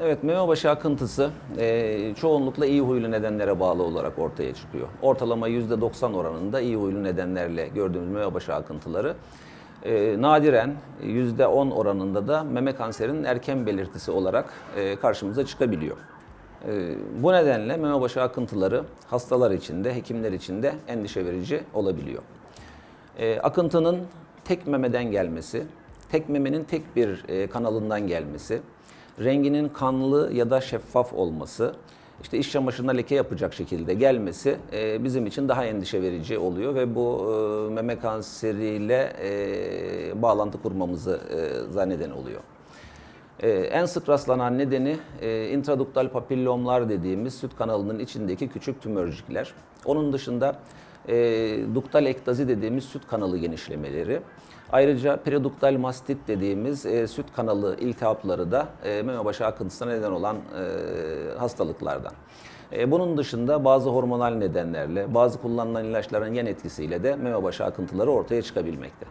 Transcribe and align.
Evet, 0.00 0.22
meme 0.22 0.48
başı 0.48 0.70
akıntısı 0.70 1.30
e, 1.58 2.14
çoğunlukla 2.20 2.66
iyi 2.66 2.80
huylu 2.80 3.10
nedenlere 3.10 3.60
bağlı 3.60 3.82
olarak 3.82 4.18
ortaya 4.18 4.54
çıkıyor. 4.54 4.88
Ortalama 5.02 5.48
%90 5.48 6.14
oranında 6.14 6.60
iyi 6.60 6.76
huylu 6.76 7.04
nedenlerle 7.04 7.68
gördüğümüz 7.68 8.08
meme 8.08 8.34
başı 8.34 8.54
akıntıları 8.54 9.14
e, 9.84 10.16
nadiren 10.22 10.74
%10 11.02 11.72
oranında 11.72 12.28
da 12.28 12.42
meme 12.42 12.74
kanserinin 12.74 13.24
erken 13.24 13.66
belirtisi 13.66 14.10
olarak 14.10 14.52
e, 14.76 14.96
karşımıza 14.96 15.46
çıkabiliyor. 15.46 15.96
E, 16.68 16.94
bu 17.22 17.32
nedenle 17.32 17.76
meme 17.76 18.00
başı 18.00 18.22
akıntıları 18.22 18.84
hastalar 19.10 19.50
için 19.50 19.84
de 19.84 19.94
hekimler 19.94 20.32
için 20.32 20.62
de 20.62 20.74
endişe 20.88 21.24
verici 21.24 21.62
olabiliyor. 21.74 22.22
E, 23.18 23.40
akıntının 23.40 24.00
tek 24.44 24.66
memeden 24.66 25.10
gelmesi, 25.10 25.64
tek 26.10 26.28
memenin 26.28 26.64
tek 26.64 26.96
bir 26.96 27.24
e, 27.28 27.46
kanalından 27.46 28.06
gelmesi, 28.06 28.60
renginin 29.24 29.68
kanlı 29.68 30.32
ya 30.32 30.50
da 30.50 30.60
şeffaf 30.60 31.12
olması, 31.12 31.74
işte 32.22 32.38
iş 32.38 32.52
çamaşırına 32.52 32.90
leke 32.90 33.14
yapacak 33.14 33.54
şekilde 33.54 33.94
gelmesi 33.94 34.56
e, 34.72 35.04
bizim 35.04 35.26
için 35.26 35.48
daha 35.48 35.64
endişe 35.64 36.02
verici 36.02 36.38
oluyor 36.38 36.74
ve 36.74 36.94
bu 36.94 37.34
e, 37.70 37.74
meme 37.74 37.98
kanseriyle 37.98 39.12
e, 39.22 40.22
bağlantı 40.22 40.62
kurmamızı 40.62 41.20
e, 41.30 41.72
zanneden 41.72 42.10
oluyor. 42.10 42.40
Ee, 43.42 43.50
en 43.50 43.84
sık 43.84 44.08
rastlanan 44.08 44.58
nedeni 44.58 44.96
e, 45.20 45.48
intraduktal 45.48 46.08
papillomlar 46.08 46.88
dediğimiz 46.88 47.34
süt 47.34 47.56
kanalının 47.56 47.98
içindeki 47.98 48.48
küçük 48.48 48.82
tümörcükler. 48.82 49.54
Onun 49.84 50.12
dışında 50.12 50.56
e, 51.08 51.14
duktal 51.74 52.06
ektazi 52.06 52.48
dediğimiz 52.48 52.84
süt 52.84 53.06
kanalı 53.06 53.38
genişlemeleri. 53.38 54.20
Ayrıca 54.72 55.16
periduktal 55.16 55.76
mastit 55.78 56.18
dediğimiz 56.28 56.86
e, 56.86 57.08
süt 57.08 57.26
kanalı 57.36 57.76
iltihapları 57.80 58.52
da 58.52 58.68
e, 58.84 59.02
meme 59.02 59.24
başı 59.24 59.46
akıntısına 59.46 59.90
neden 59.90 60.12
olan 60.12 60.36
e, 60.36 61.38
hastalıklardan. 61.38 62.12
E, 62.72 62.90
bunun 62.90 63.16
dışında 63.16 63.64
bazı 63.64 63.90
hormonal 63.90 64.34
nedenlerle, 64.34 65.14
bazı 65.14 65.40
kullanılan 65.40 65.84
ilaçların 65.84 66.34
yan 66.34 66.46
etkisiyle 66.46 67.02
de 67.02 67.16
meme 67.16 67.42
başı 67.42 67.64
akıntıları 67.64 68.10
ortaya 68.10 68.42
çıkabilmekte. 68.42 69.06